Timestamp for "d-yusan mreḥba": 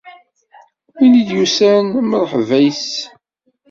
1.27-2.57